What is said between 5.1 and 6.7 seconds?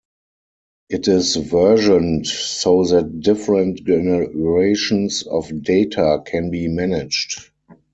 of data can be